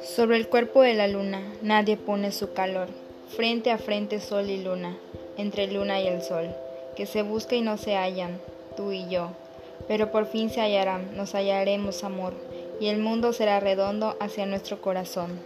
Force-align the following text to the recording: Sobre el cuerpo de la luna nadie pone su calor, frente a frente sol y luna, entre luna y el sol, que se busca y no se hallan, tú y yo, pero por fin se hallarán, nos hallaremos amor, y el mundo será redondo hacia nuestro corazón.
Sobre 0.00 0.36
el 0.36 0.48
cuerpo 0.48 0.82
de 0.82 0.94
la 0.94 1.08
luna 1.08 1.42
nadie 1.60 1.96
pone 1.96 2.30
su 2.30 2.52
calor, 2.52 2.88
frente 3.36 3.72
a 3.72 3.78
frente 3.78 4.20
sol 4.20 4.48
y 4.48 4.62
luna, 4.62 4.96
entre 5.36 5.66
luna 5.66 6.00
y 6.00 6.06
el 6.06 6.22
sol, 6.22 6.54
que 6.94 7.04
se 7.04 7.22
busca 7.22 7.56
y 7.56 7.62
no 7.62 7.76
se 7.78 7.96
hallan, 7.96 8.40
tú 8.76 8.92
y 8.92 9.08
yo, 9.08 9.30
pero 9.88 10.12
por 10.12 10.26
fin 10.26 10.50
se 10.50 10.60
hallarán, 10.60 11.16
nos 11.16 11.34
hallaremos 11.34 12.04
amor, 12.04 12.32
y 12.80 12.86
el 12.86 12.98
mundo 12.98 13.32
será 13.32 13.58
redondo 13.58 14.16
hacia 14.20 14.46
nuestro 14.46 14.80
corazón. 14.80 15.40